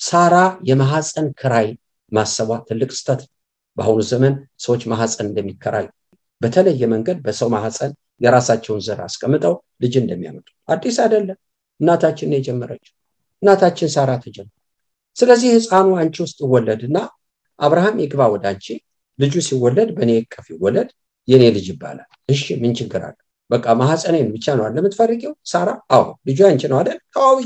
ሳራ 0.00 0.34
የማሐፀን 0.68 1.28
ክራይ 1.40 1.68
ማሰቧ 2.12 2.50
ትልቅ 2.68 2.90
ነው። 3.20 3.30
በአሁኑ 3.76 4.00
ዘመን 4.10 4.34
ሰዎች 4.64 4.82
ማሐፀን 4.90 5.26
እንደሚከራዩ 5.28 5.86
በተለየ 6.40 6.82
መንገድ 6.92 7.18
በሰው 7.24 7.48
ማሐፀን 7.54 7.92
የራሳቸውን 8.20 8.82
ዘር 8.86 9.00
አስቀምጠው 9.06 9.54
ልጅ 9.82 9.94
እንደሚያመጡ። 10.02 10.46
አዲስ 10.68 10.96
አይደለም። 11.04 11.38
እናታችን 11.80 12.28
ነው 12.30 12.38
የጀመረችው። 12.38 12.94
እናታችን 13.42 13.88
ሳራ 13.94 14.10
ተጀመረ። 14.22 14.52
ስለዚህ 15.16 15.50
ህፃኑ 15.56 15.88
አንቺ 16.00 16.16
ውስጥ 16.24 16.38
ይወለድና 16.44 16.98
አብርሃም 17.58 17.96
ይግባ 18.04 18.22
ወደ 18.34 18.44
አንቺ። 18.52 18.66
ልጁ 19.18 19.34
ሲወለድ 19.46 19.90
በእኔ 19.96 20.10
እቅፍ 20.22 20.46
ይወለድ 20.52 20.88
የኔ 21.28 21.44
ልጅ 21.54 21.66
ይባላል። 21.72 22.08
እሺ 22.28 22.44
ምን 22.62 22.72
ችግር 22.78 23.02
አለ 23.08 23.16
በቃ 23.50 23.66
ማሐፀኔን 23.80 24.28
ብቻ 24.34 24.46
ነው 24.58 24.64
አለ 24.66 24.76
ሳራ 25.46 25.68
አዎ። 25.96 26.06
ልጁ 26.28 26.38
ያንቺ 26.46 26.62
ነው 26.72 26.78
አይደል? 26.80 26.98
አዎ 27.18 27.36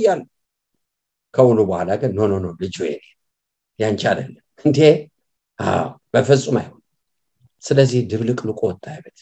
ከውሉ 1.34 1.58
በኋላ 1.68 1.90
ግን 2.00 2.12
no 2.18 2.38
no 2.38 2.48
ልጁ 2.62 2.76
ያንቺ 3.78 4.02
አይደለም 4.10 4.42
እንዴ? 4.64 4.78
በፍጹም 6.14 6.56
አይሆን 6.60 6.76
ስለዚህ 7.64 8.00
ድብልቅልቁ 8.10 8.60
ወጣ 8.68 8.84
ቤት 9.04 9.18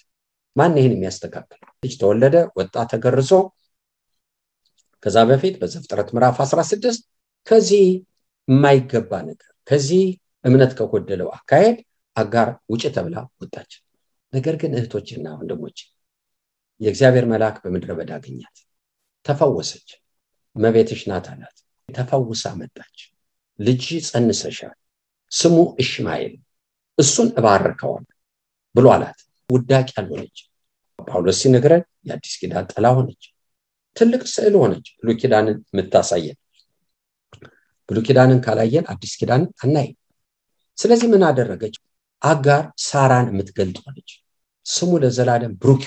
ማን 0.56 0.76
ይህን 0.78 0.92
የሚያስተካክል? 0.94 1.60
ልጅ 1.82 1.92
ተወለደ 2.00 2.36
ወጣ 2.58 2.76
ተገርዞ 2.92 3.30
ከዛ 5.02 5.16
በፊት 5.30 5.54
በዘፍጥረት 5.60 6.08
ምዕራፍ 6.14 6.38
16 6.44 7.02
ከዚህ 7.46 7.84
የማይገባ 8.48 9.12
ነገር 9.28 9.50
ከዚህ 9.68 10.04
እምነት 10.44 10.72
ከጎደለው 10.78 11.28
አካሄድ 11.36 11.78
አጋር 12.16 12.48
ውጭ 12.72 12.84
ተብላ 12.96 13.16
ወጣች። 13.40 13.72
ነገር 14.32 14.54
ግን 14.60 14.72
እህቶችና 14.78 15.26
ወንድሞች 15.38 15.78
የእግዚአብሔር 16.80 17.26
መልአክ 17.32 17.56
በምድረ 17.64 17.92
በዳ 17.98 18.10
አገኛት 18.18 18.56
ተፈወሰች። 19.26 19.88
መቤትሽ 20.56 21.00
ናት 21.10 21.26
አላት። 21.32 21.56
ተፈውሳ 21.88 22.44
መጣች። 22.60 22.98
ልጅ 23.58 23.84
ጸንሰሻል 24.08 24.76
ስሙ 25.32 25.56
እሽማኤል 25.82 26.34
እሱን 26.98 27.28
እባርከዋል 27.38 28.04
ብሎ 28.74 28.86
አላት። 28.94 29.18
ውዳቂ 29.50 29.88
ያልሆነች 29.96 30.38
ጳውሎስ 30.98 31.38
ሲነግረን 31.42 31.82
የአዲስ 32.08 32.34
ኪዳን 32.40 32.64
ጠላ 32.72 32.86
ሆነች። 32.96 33.22
ትልቅ 33.96 34.22
ስዕል 34.32 34.54
ሆነች። 34.60 34.86
ብሉ 35.00 35.10
ኪዳንን 35.20 35.56
የምታሳየን። 35.70 36.38
ብሉ 37.88 37.98
ኪዳንን 38.06 38.40
ካላየን 38.44 38.86
አዲስ 38.92 39.12
ኪዳንን 39.20 39.50
አናይም። 39.62 39.96
ስለዚህ 40.78 41.08
ምን 41.12 41.22
አደረገች? 41.28 41.76
አጋር 42.22 42.64
ሳራን 42.86 43.26
የምትገልጥ 43.32 43.78
ሆነች። 43.84 44.10
ስሙ 44.66 44.90
ለዘላለም 45.02 45.52
ብሩክ 45.62 45.84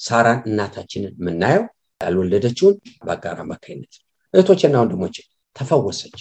ሳራን 0.00 0.40
እናታችንን 0.48 1.14
የምናየው 1.18 1.64
ያልወለደችውን 2.00 2.74
በአጋር 3.06 3.36
አማካኝነት 3.44 3.94
እህቶችና 4.34 4.74
ወንድሞች 4.82 5.16
ተፈወሰች 5.56 6.18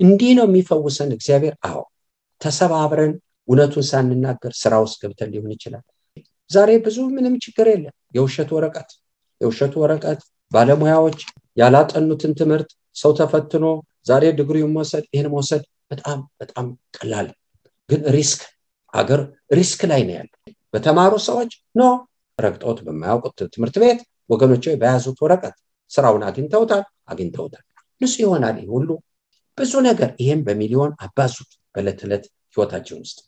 እንዲህ 0.00 0.32
ነው 0.38 0.46
የሚፈውሰን። 0.48 1.10
እግዚአብሔር 1.16 1.54
አዎ 1.68 1.80
ተሰባብረን 2.40 3.12
እውነቱን 3.48 3.84
ሳንናገር 3.90 4.52
ስራ 4.60 4.74
ውስጥ 4.84 4.98
ገብተን 5.02 5.30
ሊሆን 5.32 5.52
ይችላል። 5.56 5.84
ዛሬ 6.50 6.70
ብዙ 6.84 6.98
ምንም 7.16 7.34
ችግር 7.44 7.66
የለም። 7.72 7.94
የውሸት 8.16 8.50
ወረቀት 8.56 8.90
የውሸቱ 9.40 9.74
ወረቀት 9.82 10.20
ባለሙያዎች 10.52 11.18
ያላጠኑትን 11.56 12.32
ትምህርት 12.40 12.70
ሰው 12.96 13.12
ተፈትኖ 13.18 13.66
ዛሬ 14.06 14.24
ድግሪውን 14.38 14.72
መውሰድ 14.76 15.04
ይህን 15.14 15.28
መውሰድ 15.34 15.62
በጣም 15.90 16.18
በጣም 16.40 16.66
ቀላል። 16.96 17.28
ግን 17.88 18.00
ሪስክ 18.16 18.40
አገር 18.94 19.20
ሪስክ 19.56 19.80
ላይ 19.90 20.00
ነው 20.08 20.14
ያለ 20.18 20.28
በተማሩ 20.74 21.12
ሰዎች 21.28 21.50
ኖ 21.76 21.82
ረግጠውት 22.38 22.78
በማያውቁት 22.86 23.38
ትምህርት 23.54 23.76
ቤት 23.82 24.00
ወገኖች 24.30 24.64
በያዙት 24.80 25.18
ወረቀት 25.24 25.56
ስራውን 25.90 26.22
አግኝተውታል 26.28 26.82
አግኝተውታል። 27.08 27.64
ንሱ 28.00 28.14
ይሆናል 28.24 28.56
ይህ 28.60 28.68
ሁሉ 28.74 28.88
ብዙ 29.60 29.72
ነገር 29.86 30.10
ይህም 30.20 30.40
በሚሊዮን 30.46 30.92
አባዙት 31.04 31.50
በዕለት 31.74 32.00
ዕለት 32.06 32.24
ህይወታችን 32.56 32.98
ውስጥ 33.02 33.18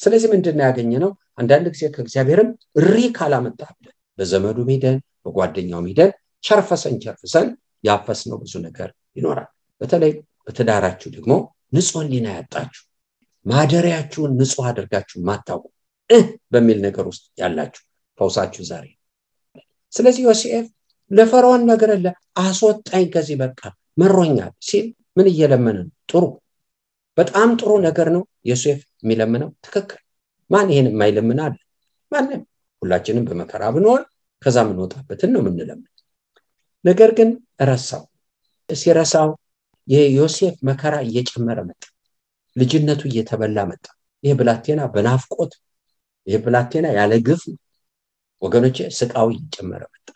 ስለዚህ 0.00 0.28
ምንድን 0.32 0.58
ያገኘ 0.64 0.92
ነው? 1.02 1.10
አንዳንድ 1.40 1.66
ጊዜ 1.74 1.84
ከእግዚአብሔርም 1.94 2.48
ሪ 2.86 2.96
ካላመጣ 3.16 3.60
ብለን 3.76 3.94
በዘመዱ 4.18 4.58
ሂደን 4.68 4.96
በጓደኛው 5.24 5.82
ሂደን 5.88 6.10
ቸርፈሰን 6.44 6.96
ቸርፍሰን 7.04 7.46
ያፈስነው 7.84 8.38
ብዙ 8.42 8.54
ነገር 8.66 8.88
ይኖራል። 9.16 9.48
በተለይ 9.80 10.12
በትዳራችሁ 10.46 11.08
ደግሞ 11.16 11.32
ንጹህ 11.72 12.02
ሕሊና 12.02 12.26
ያጣችሁ 12.36 12.82
ማደሪያችሁን 13.46 14.32
ንጹህ 14.40 14.66
አድርጋችሁ 14.70 15.18
ማታውቁ 15.28 15.64
እህ 16.10 16.24
በሚል 16.52 16.78
ነገር 16.86 17.04
ውስጥ 17.10 17.24
ያላችሁ 17.40 17.82
ፈውሳችሁ 18.18 18.62
ዛሬ። 18.70 18.86
ስለዚህ 19.92 20.22
ዮሴፍ 20.28 20.66
ለፈርዖን 21.10 21.62
ነገረለ 21.70 22.06
አስወጣኝ 22.42 23.04
ከዚህ 23.14 23.36
በቃ 23.42 23.60
መሮኛል 23.98 24.52
ሲል 24.62 24.86
ምን 25.16 25.26
እየለመነ 25.32 25.76
ነው? 25.80 25.92
ጥሩ 26.10 26.22
በጣም 27.18 27.48
ጥሩ 27.60 27.70
ነገር 27.86 28.08
ነው 28.14 28.22
ዮሴፍ 28.50 28.80
የሚለምነው 29.02 29.50
ትክክል። 29.64 30.00
ማን 30.50 30.68
ይሄን 30.72 30.88
የማይለምን 30.90 31.38
አለ? 31.44 31.54
ማንም። 32.12 32.42
ሁላችንም 32.82 33.24
በመከራ 33.28 33.62
ብንሆን 33.74 34.02
ከዛ 34.42 34.56
የምንወጣበትን 34.64 35.30
ነው 35.34 35.40
የምንለምን። 35.42 35.90
ነገር 36.84 37.10
ግን 37.18 37.28
ረሳው። 37.68 38.02
ሲረሳው 38.68 39.28
የዮሴፍ 39.88 40.54
መከራ 40.68 40.94
እየጨመረ 41.06 41.58
መጣ። 41.68 41.82
ልጅነቱ 42.56 43.02
እየተበላ 43.10 43.58
መጣ። 43.70 43.84
ይህ 44.24 44.34
ብላቴና 44.38 44.82
በናፍቆት 44.92 45.52
ይህ 46.26 46.38
ብላቴና 46.44 46.86
ያለ 46.98 47.12
ግፍ 47.26 47.42
ወገኖቼ 48.42 48.76
ስቃው 48.98 49.28
እየጨመረ 49.34 49.82
መጣ። 49.94 50.06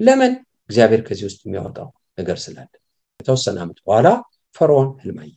ለምን? 0.00 0.32
እግዚአብሔር 0.70 1.00
ከዚህ 1.06 1.24
ውስጥ 1.28 1.40
የሚያወጣው 1.44 1.88
ነገር 2.18 2.38
ስላለ። 2.44 2.70
የተወሰነ 3.20 3.56
ዓመት 3.64 3.78
በኋላ 3.86 4.08
ፈርዖን 4.58 4.88
ህልም 5.00 5.18
አየ። 5.22 5.32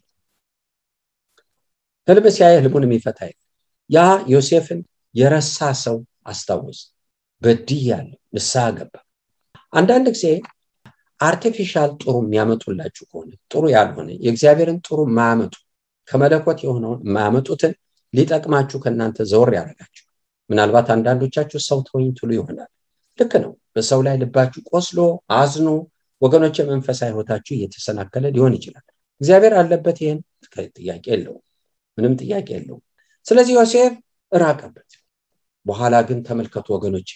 ህልም 2.07 2.25
ሲያይ 2.35 2.55
ህልሙን 2.57 2.85
የሚፈታ 2.87 3.19
ያ 3.89 3.99
ዮሴፍን 4.33 4.79
የረሳ 5.15 5.57
ሰው 5.83 5.97
አስታወስ። 6.25 6.79
በድያለሁ፣ 7.41 8.17
ንስሐ 8.35 8.65
ገባ። 8.77 8.93
አንዳንድ 9.73 10.07
ጊዜ 10.15 10.25
artificial 11.19 11.89
ጥሩ 12.01 12.15
የሚያመጡላችሁ 12.21 13.03
ከሆነ 13.09 13.31
ጥሩ 13.51 13.63
ያልሆነ 13.73 14.09
የእግዚአብሔርን 14.25 14.79
ጥሩ 14.87 14.99
የማያመጡ 15.07 15.53
ከመለኮት 16.09 16.59
የሆነውን 16.63 16.99
የማያመጡትን 17.05 17.73
ሊጠቅማችሁ 18.13 18.77
ከእናንተ 18.83 19.17
ዘወር 19.31 19.51
ያደርጋችሁ። 19.57 20.05
ምናልባት 20.49 20.87
አንዳንዶቻችሁ 20.95 21.59
ሰው 21.67 21.79
ተወኝ 21.87 22.07
ትሉ 22.17 22.29
ይሆናል። 22.37 22.69
ልክ 23.19 23.33
ነው። 23.43 23.51
በሰው 23.75 23.99
ላይ 24.07 24.15
ልባችሁ 24.21 24.61
ቆስሎ 24.71 24.99
አዝኖ 25.33 25.67
ወገኖች 26.21 26.57
መንፈሳዊ 26.71 27.09
ህይወታችሁ 27.11 27.53
እየተሰናከለ 27.55 28.25
ሊሆን 28.35 28.55
ይችላል። 28.57 28.85
እግዚአብሔር 29.21 29.53
አለበት። 29.59 29.97
ይህን 30.03 30.19
ጥያቄ 30.77 31.05
የለውም፣ 31.13 31.41
ምንም 31.97 32.13
ጥያቄ 32.21 32.47
የለውም። 32.55 32.83
ስለዚህ 33.25 33.53
ዮሴፍ 33.59 33.93
እራቀበት። 34.31 34.89
በኋላ 35.65 35.95
ግን 36.07 36.19
ተመልከቱ 36.27 36.67
ወገኖች፣ 36.75 37.09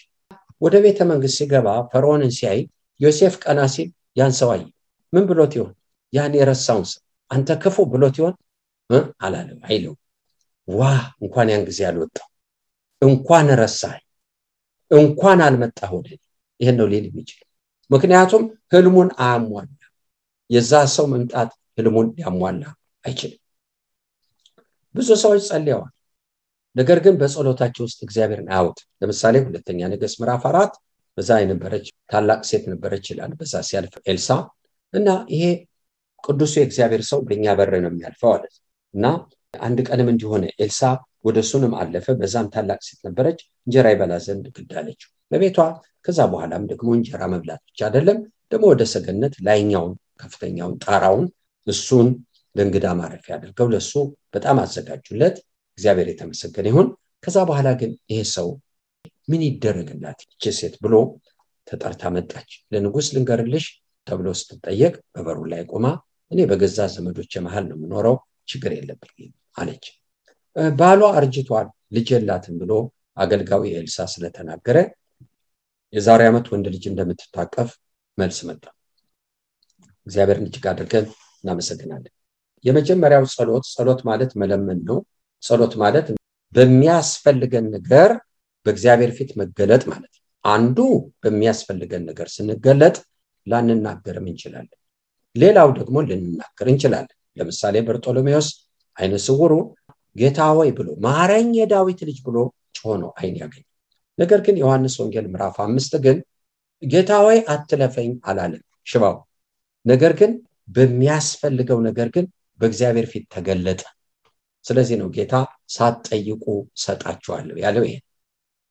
ወደ 0.62 0.74
ቤተ 0.84 0.98
መንግስት 1.10 1.36
ሲገባ 1.40 1.68
ፈርዖንን 1.92 2.32
ሲያይ 2.36 2.60
ዮሴፍ 3.00 3.34
ቀና 3.44 3.60
ሲል 3.74 3.88
ያን 4.16 4.32
ሰው 4.38 4.50
ምን 5.12 5.24
ብሎት 5.28 5.52
ይሆን? 5.56 5.72
ያን 6.12 6.32
የረሳውን 6.38 6.86
ሰው 6.90 7.00
አንተ 7.30 7.48
ክፉ 7.62 7.76
ብሎት 7.92 8.14
ይሆን? 8.20 8.34
አላለም፣ 9.20 9.60
አይለው። 9.66 9.94
ዋ 10.68 10.80
እንኳን 11.22 11.48
ያን 11.52 11.64
ጊዜ 11.68 11.80
አልወጣው፣ 11.88 12.28
እንኳን 13.02 13.46
ረሳኝ፣ 13.60 14.00
እንኳን 14.90 15.38
አልመጣህ 15.46 15.90
ወደ 15.96 16.08
ይህን 16.60 16.76
ነው 16.78 16.86
ሊል 16.92 17.04
የሚችል 17.08 17.40
ምክንያቱም 17.90 18.42
ህልሙን 18.72 19.08
አያሟላ። 19.20 19.68
የዛ 20.50 20.72
ሰው 20.94 21.06
መምጣት 21.12 21.50
ህልሙን 21.78 22.08
ሊያሟላ 22.16 22.62
አይችልም። 23.04 23.40
ብዙ 24.94 25.08
ሰዎች 25.22 25.42
ጸልየዋል፣ 25.48 25.92
ነገር 26.76 26.98
ግን 27.04 27.14
በጸሎታቸው 27.20 27.82
ውስጥ 27.86 27.98
እግዚአብሔርን 28.06 28.48
አያውት። 28.52 28.78
ለምሳሌ 29.02 29.36
ሁለተኛ 29.46 29.80
ነገሥት 29.92 30.18
ምዕራፍ 30.20 30.42
አራት 30.50 30.72
በዛ 31.18 31.30
የነበረች 31.42 31.86
ታላቅ 32.10 32.40
ሴት 32.48 32.64
ነበረች 32.72 33.06
ይላል። 33.12 33.32
በዛ 33.38 33.54
ሲያልፍ 33.68 33.94
ኤልሳ 34.06 34.28
እና 34.94 35.08
ይሄ 35.34 35.44
ቅዱሱ 36.24 36.54
የእግዚአብሔር 36.58 37.02
ሰው 37.10 37.18
በእኛ 37.26 37.46
በር 37.58 37.72
ነው 37.76 37.90
የሚያልፈው 37.90 38.30
አለ 38.34 38.44
እና 38.94 39.04
አንድ 39.60 39.78
ቀንም 39.88 40.08
እንዲሆነ 40.12 40.44
ኤልሳ 40.58 40.80
ወደ 41.24 41.38
እሱንም 41.44 41.72
አለፈ። 41.80 42.06
በዛም 42.20 42.48
ታላቅ 42.54 42.80
ሴት 42.88 43.00
ነበረች፣ 43.08 43.38
እንጀራ 43.66 43.86
ይበላ 43.94 44.14
ዘንድ 44.26 44.46
ግድ 44.56 44.72
ለቤቷ 45.30 45.58
ከዛ 46.06 46.18
በኋላም 46.32 46.64
ደግሞ 46.70 46.88
እንጀራ 46.96 47.22
መብላት 47.32 47.60
ብቻ 47.68 47.80
አይደለም፣ 47.88 48.18
ደግሞ 48.52 48.64
ወደ 48.72 48.82
ሰገነት 48.92 49.34
ላይኛውን 49.46 49.92
ከፍተኛውን 50.20 50.74
ጣራውን 50.84 51.24
እሱን 51.66 52.08
ለእንግዳ 52.56 52.86
ማረፊያ 52.98 53.32
አድርገው 53.36 53.68
ለእሱ 53.72 53.92
በጣም 54.34 54.56
አዘጋጁለት። 54.62 55.36
እግዚአብሔር 55.78 56.08
የተመሰገነ 56.10 56.66
ይሁን። 56.70 56.88
ከዛ 57.24 57.36
በኋላ 57.48 57.68
ግን 57.80 57.92
ይሄ 58.10 58.20
ሰው 58.34 58.48
ምን 59.28 59.40
ይደረግላት 59.46 60.18
ይቺ 60.26 60.52
ሴት 60.58 60.74
ብሎ 60.84 60.94
ተጠርታ 61.66 62.02
መጣች። 62.16 62.50
ለንጉሥ 62.72 63.06
ልንገርልሽ 63.14 63.66
ተብሎ 64.06 64.28
ስትጠየቅ 64.40 64.94
በበሩ 65.14 65.38
ላይ 65.52 65.62
ቆማ 65.70 65.86
እኔ 66.30 66.40
በገዛ 66.50 66.78
ዘመዶች 66.94 67.32
መሃል 67.44 67.64
ነው 67.68 67.76
የምኖረው፣ 67.78 68.16
ችግር 68.48 68.72
የለብኝም 68.76 69.32
አለች። 69.56 69.84
ባሏ 70.76 71.02
አርጅቷል፣ 71.16 71.66
ልጅ 71.96 72.08
ብሎ 72.60 72.72
አገልጋዊ 73.16 73.62
ኤልሳ 73.76 74.06
ስለተናገረ 74.12 74.78
የዛሬ 75.92 76.22
ዓመት 76.30 76.46
ወንድ 76.52 76.66
ልጅ 76.74 76.84
እንደምትታቀፍ 76.90 77.70
መልስ 78.18 78.38
መጣ። 78.48 78.64
እግዚአብሔርን 80.06 80.46
እጅግ 80.48 80.64
አድርገን 80.72 81.06
እናመሰግናለን። 81.46 82.12
የመጀመሪያው 82.64 83.24
ጸሎት 83.34 83.64
ጸሎት 83.74 84.00
ማለት 84.04 84.30
መለመን 84.40 84.78
ነው። 84.88 84.98
ጸሎት 85.42 85.74
ማለት 85.82 86.06
በሚያስፈልገን 86.52 87.66
ነገር 87.76 88.10
በእግዚአብሔር 88.66 89.10
ፊት 89.18 89.30
መገለጥ 89.40 89.82
ማለት 89.90 90.12
ነው። 90.14 90.22
አንዱ 90.44 90.78
በሚያስፈልገን 91.22 92.02
ነገር 92.08 92.26
ስንገለጥ 92.34 92.96
ላንናገርም 93.46 94.26
እንችላለን። 94.30 94.78
ሌላው 95.36 95.68
ደግሞ 95.78 95.96
ልንናገር 96.08 96.66
እንችላለን። 96.72 97.16
ለምሳሌ 97.36 97.76
በርጦሎሜዎስ 97.86 98.48
አይነ 98.96 99.14
ስውሩ 99.26 99.52
ጌታ 100.16 100.40
ሆይ 100.56 100.70
ብሎ 100.78 100.88
ማረኝ 101.04 101.48
የዳዊት 101.58 102.00
ልጅ 102.08 102.18
ብሎ 102.26 102.36
ጮሆ 102.78 102.90
አይን 103.18 103.34
ያገኝ 103.42 103.64
ነገር 104.18 104.40
ግን 104.46 104.56
ዮሐንስ 104.62 104.94
ወንጌል 105.00 105.26
ምዕራፍ 105.32 105.56
አምስት 105.64 105.92
ግን 106.04 106.18
ጌታ 106.82 107.12
ሆይ 107.24 107.38
አትለፈኝ 107.48 108.10
አላለም 108.24 108.62
ሽባው። 108.86 109.16
ነገር 109.86 110.12
ግን 110.20 110.32
በሚያስፈልገው 110.68 111.78
ነገር 111.88 112.08
ግን 112.14 112.26
በእግዚአብሔር 112.60 113.06
ፊት 113.12 113.24
ተገለጠ። 113.34 113.82
ስለዚህ 114.64 114.96
ነው 115.00 115.08
ጌታ 115.16 115.34
ሳትጠይቁ 115.68 116.44
ሰጣችኋለሁ 116.84 117.56
ያለው። 117.64 117.84
ይሄ 117.88 117.96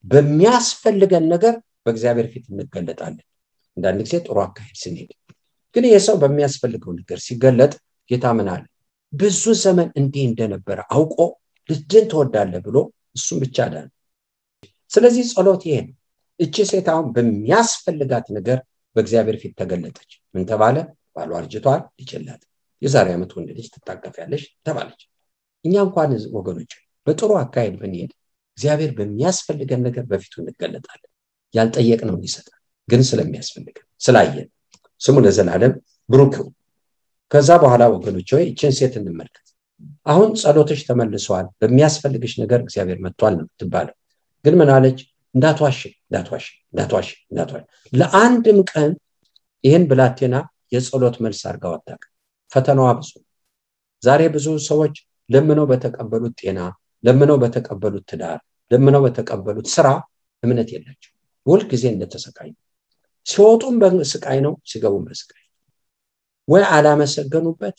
በሚያስፈልገን 0.04 1.26
ነገር 1.34 1.54
በእግዚአብሔር 1.86 2.28
ፊት 2.34 2.46
እንገለጣለን። 2.52 3.26
አንዳንድ 3.78 4.00
ጊዜ 4.06 4.16
ጥሩ 4.26 4.38
አካሄድ 4.46 4.78
ስንሄድ 4.84 5.12
ግን 5.76 5.86
ይህ 5.88 6.02
ሰው 6.06 6.16
በሚያስፈልገው 6.22 6.92
ነገር 7.00 7.20
ሲገለጥ 7.26 7.74
ጌታ 8.10 8.26
ምን 8.38 8.48
አለ? 8.54 8.64
ብዙ 9.14 9.44
ዘመን 9.64 9.90
እንዲህ 10.00 10.24
እንደነበረ 10.30 10.80
አውቆ 10.96 11.18
ልጅን 11.70 12.06
ትወዳለህ 12.12 12.62
ብሎ 12.68 12.78
እሱም 13.16 13.38
ብቻ 13.44 13.58
ዳነ። 13.74 13.88
ስለዚህ 14.92 15.24
ጸሎት 15.32 15.62
ይሄ 15.68 15.78
ነው። 15.86 15.94
እቺ 16.40 16.56
ሴት 16.72 16.88
አሁን 16.94 17.06
በሚያስፈልጋት 17.16 18.26
ነገር 18.38 18.58
በእግዚአብሔር 18.96 19.38
ፊት 19.42 19.54
ተገለጠች። 19.60 20.12
ምን 20.36 20.44
ተባለ? 20.50 20.78
ባሏ 21.16 21.32
አርጅቷል፣ 21.40 21.82
ልጅ 22.00 22.12
የዛሬ 22.82 23.08
ዓመት 23.16 23.32
ወንድ 23.36 23.50
ልጅ 23.58 23.68
ትታቀፊያለሽ 23.74 24.44
ተባለች። 24.66 25.02
እኛ 25.66 25.76
እንኳን 25.86 26.10
ወገኖች 26.36 26.72
በጥሩ 27.08 27.32
አካሄድ 27.42 27.76
ብንሄድ 27.82 28.12
እግዚአብሔር 28.58 28.92
በሚያስፈልገን 28.98 29.82
ነገር 29.88 30.04
በፊቱ 30.12 30.34
እንገለጣለን። 30.42 31.12
ያልጠየቅነውን 31.54 32.22
ይሰጣል። 32.28 32.60
ግን 32.90 33.02
ስለሚያስፈልገን 33.10 33.86
ስላየን 34.02 34.48
ስሙ 35.02 35.16
ለዘላለም 35.26 35.74
ብሩክ 36.10 36.36
ከዛ 37.32 37.50
በኋላ 37.64 37.84
ወገኖች 37.94 38.30
ሆይ 38.36 38.44
ይችን 38.50 38.74
ሴት 38.78 38.94
እንመልከት። 39.00 39.42
አሁን 40.06 40.30
ጸሎትሽ 40.42 40.82
ተመልሰዋል፣ 40.90 41.48
በሚያስፈልግሽ 41.62 42.34
ነገር 42.42 42.60
እግዚአብሔር 42.66 43.00
መጥቷል 43.06 43.34
ነው 43.38 43.46
የምትባለው። 43.46 43.96
ግን 44.46 44.56
ምን 44.60 44.70
አለች? 44.76 45.00
እንዳትዋሽ 45.36 45.80
እንዳትዋሽ 46.04 46.46
እንዳትዋሽ 46.68 47.08
እንዳትዋሽ። 47.32 47.64
ለአንድም 47.94 48.60
ቀን 48.72 48.92
ይህን 49.64 49.84
ብላቴና 49.90 50.36
የጸሎት 50.76 51.16
መልስ 51.24 51.42
አድርገው 51.50 51.74
አታውቅም። 51.78 52.12
ፈተናዋ 52.52 52.90
ብዙ። 53.00 53.12
ዛሬ 54.04 54.22
ብዙ 54.34 54.48
ሰዎች 54.68 54.96
ለምነው 55.30 55.66
በተቀበሉት 55.72 56.34
ጤና፣ 56.42 56.60
ለምነው 57.04 57.38
በተቀበሉት 57.44 58.06
ትዳር፣ 58.12 58.40
ለምነው 58.72 59.02
በተቀበሉት 59.06 59.68
ስራ 59.76 59.88
እምነት 60.44 60.70
የላቸው። 60.74 61.12
ሁልጊዜ 61.46 61.84
እንደተሰቃዩ 61.92 62.52
ሲወጡም 63.26 63.76
በስቃይ 63.82 64.40
ነው፣ 64.46 64.54
ሲገቡም 64.66 65.04
በስቃይ 65.08 65.44
ወይ 66.48 66.64
አላመሰገኑበት፣ 66.76 67.78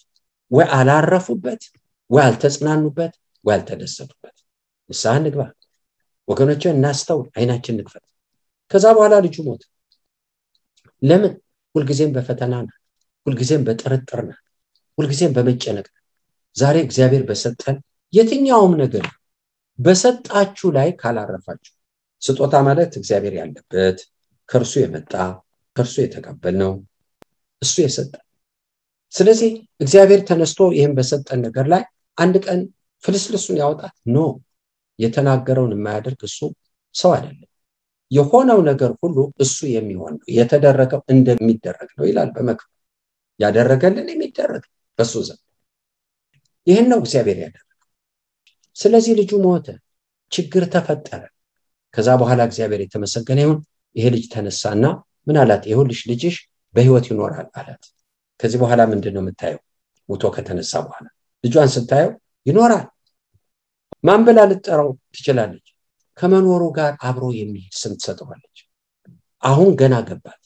ወይ 0.51 0.67
አላረፉበት፣ 0.79 1.63
ወይ 2.11 2.23
አልተጽናኑበት፣ 2.25 3.13
ወይ 3.45 3.55
አልተደሰቱበት። 3.57 4.37
ንስሐ 4.91 5.13
እንግባ 5.21 5.43
ወገኖች፣ 6.29 6.63
እናስተውል፣ 6.71 7.27
አይናችን 7.37 7.77
ንክፈት። 7.81 8.05
ከዛ 8.71 8.85
በኋላ 8.97 9.15
ልጁ 9.25 9.37
ሞት። 9.45 9.63
ለምን? 11.03 11.33
ሁልጊዜም 11.75 12.11
በፈተና 12.17 12.53
ናት፣ 12.59 12.77
ሁልጊዜም 13.27 13.63
በጥርጥር 13.67 14.21
ናት፣ 14.27 14.41
ሁልጊዜም 14.99 15.33
በመጨነቅ 15.37 15.87
ናት። 15.87 16.03
ዛሬ 16.57 16.77
እግዚአብሔር 16.87 17.23
በሰጠን 17.29 17.77
የትኛውም 18.13 18.75
ነገር 18.83 19.07
በሰጣችሁ 19.79 20.69
ላይ 20.77 20.89
ካላረፋችሁ። 21.01 21.73
ስጦታ 22.23 22.55
ማለት 22.67 22.93
እግዚአብሔር 23.01 23.35
ያለበት 23.41 23.99
ከእርሱ 24.49 24.75
የመጣ 24.83 25.13
ከእርሱ 25.77 25.97
የተቀበልነው 26.03 26.73
እሱ 27.63 27.75
የሰጠን። 27.85 28.23
ስለዚህ 29.15 29.51
እግዚአብሔር 29.81 30.21
ተነስቶ 30.29 30.61
ይህን 30.77 30.95
በሰጠን 30.97 31.41
ነገር 31.47 31.67
ላይ 31.73 31.83
አንድ 32.19 32.37
ቀን 32.47 32.61
ፍልስልሱን 33.05 33.59
ያወጣል 33.63 33.95
ኖ። 34.09 34.19
የተናገረውን 34.99 35.75
የማያደርግ 35.75 36.21
እሱ 36.29 36.39
ሰው 36.95 37.11
አይደለም። 37.17 37.51
የሆነው 38.11 38.59
ነገር 38.69 38.91
ሁሉ 39.01 39.17
እሱ 39.39 39.59
የሚሆን 39.73 40.15
ነው። 40.17 40.27
የተደረገው 40.37 41.01
እንደሚደረግ 41.15 41.89
ነው 41.99 42.05
ይላል 42.09 42.29
በመክብብ 42.37 42.73
ያደረገልን 43.41 44.09
የሚደረግ 44.13 44.65
በሱ 44.99 45.15
ዘንድ። 45.27 45.43
ይህን 46.67 46.87
ነው 46.93 46.99
እግዚአብሔር 47.03 47.39
ያደረገው። 47.43 47.63
ስለዚህ 48.77 49.13
ልጁ 49.21 49.33
ሞተ 49.45 49.67
ችግር 50.33 50.65
ተፈጠረ። 50.73 51.23
ከዛ 51.95 52.09
በኋላ 52.21 52.41
እግዚአብሔር 52.49 52.81
የተመሰገነ 52.85 53.39
ይሁን። 53.45 53.59
ይሄ 53.97 54.07
ልጅ 54.15 54.25
ተነሳና 54.33 54.85
ምን 55.27 55.37
አላት 55.43 55.63
ይሁልሽ 55.71 56.01
ልጅሽ 56.11 56.37
በህይወት 56.75 57.07
ይኖራል 57.11 57.47
አላት። 57.59 57.85
ከዚህ 58.41 58.59
በኋላ 58.63 58.81
ምንድን 58.91 59.15
ነው 59.17 59.23
የምታየው? 59.25 59.61
ሙቶ 60.09 60.25
ከተነሳ 60.35 60.73
በኋላ 60.87 61.07
ልጇን 61.45 61.71
ስታየው 61.75 62.11
ይኖራል። 62.47 62.87
ማን 64.05 64.21
ብላ 64.27 64.39
ልጠራው 64.51 64.91
ትችላለች? 65.15 65.67
ከመኖሩ 66.19 66.63
ጋር 66.77 66.93
አብሮ 67.09 67.25
የሚሄድ 67.39 67.75
ስም 67.81 67.93
ትሰጠዋለች። 67.99 68.59
አሁን 69.43 69.71
ገና 69.81 69.95
ገባት 70.09 70.43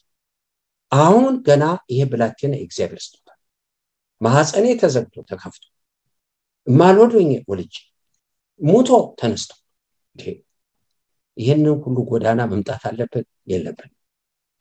አሁን 0.93 1.35
ገና 1.47 1.65
ይሄ 1.91 2.01
ብላቴና 2.13 2.55
የእግዚአብሔር 2.59 3.01
ስጦታ 3.05 3.29
ማሐፀኔ 4.21 4.67
ተዘግቶ 4.81 5.17
ተከፍቶ 5.31 5.63
ማልወዶኝ 6.67 7.31
ወልጅ 7.51 7.75
ሙቶ 8.61 8.89
ተነስቶ 9.19 9.51
ይህንን 11.37 11.77
ሁሉ 11.85 11.99
ጎዳና 12.11 12.41
መምጣት 12.51 12.83
አለብን? 12.89 13.25
የለብን 13.51 13.91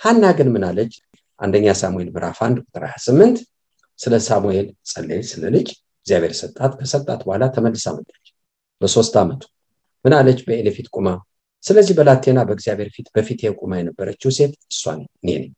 ሀና 0.01 0.23
ግን 0.37 0.49
ምን 0.53 0.63
አለች? 0.67 0.93
አንደኛ 1.39 1.67
ሳሙኤል 1.81 2.09
ምዕራፍ 2.13 2.37
1 2.43 2.59
ቁጥር 2.63 2.83
28 2.89 3.39
ስለ 3.99 4.13
ሳሙኤል 4.27 4.67
ጸለይ 4.89 5.21
ስለ 5.31 5.43
ልጅ 5.55 5.67
እግዚአብሔር 6.01 6.33
ሰጣት 6.41 6.73
ከሰጣት 6.79 7.21
በኋላ 7.25 7.43
ተመልሳ 7.55 7.85
መጣች። 7.97 8.27
በሶስት 8.81 9.15
ዓመቱ 9.21 9.41
ምን 10.05 10.13
አለች? 10.19 10.39
ፊት 10.77 10.87
ቁማ። 10.95 11.07
ስለዚህ 11.63 11.93
ብላቴና 11.99 12.39
በእግዚአብሔር 12.47 12.89
ፊት 12.95 13.07
በፊት 13.15 13.41
ቁማ 13.59 13.71
የነበረችው 13.79 14.29
ሴት 14.37 14.53
እሷ 14.71 14.83
እኔ 14.95 15.03
ነኝ 15.33 15.51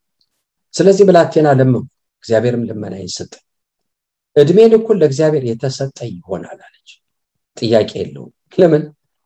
ስለዚህ 0.74 1.04
ብላቴና 1.08 1.48
ለምኑ 1.58 1.76
እግዚአብሔርም 2.24 2.62
ልመና 2.68 2.94
ይሰጥ። 3.02 3.32
እድሜ 4.36 4.58
ልኩን 4.72 4.98
ለእግዚአብሔር 5.00 5.44
የተሰጠ 5.48 5.98
ይሆናል 6.10 6.58
አለች። 6.66 6.90
ጥያቄ 7.56 7.90
የለውም። 8.00 8.32
ለምን? 8.58 8.84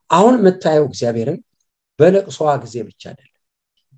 አሁን 0.09 0.35
የምታየው 0.39 0.85
እግዚአብሔርን 0.89 1.39
በለቅሶዋ 1.99 2.49
ጊዜ 2.63 2.75
ብቻ 2.87 3.03
አይደለም። 3.11 3.33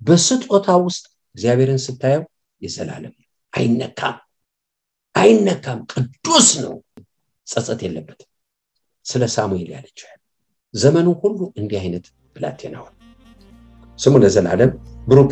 በስጦታ 0.02 0.68
ውስጥ 0.86 1.04
እግዚአብሔርን 1.36 1.80
ስታየው 1.86 2.24
የዘላለም 2.62 3.14
አይነካም 3.54 4.18
አይነካም። 5.16 5.80
ቅዱስ 5.94 6.50
ነው። 6.64 6.76
ጸጸት 7.48 7.80
የለበትም። 7.86 8.30
ስለ 9.06 9.24
ሳሙኤል 9.36 9.70
ያለችው 9.76 10.08
ዘመኑ 10.74 11.08
ሁሉ 11.22 11.40
እንዲህ 11.60 11.80
አይነት 11.82 12.06
ብላቴናውን 12.36 12.96
ስሙ 14.00 14.16
ለዘላለም 14.24 14.72
ብሩክ 15.08 15.32